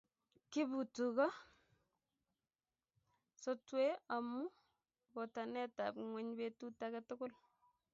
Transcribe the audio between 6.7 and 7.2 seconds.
age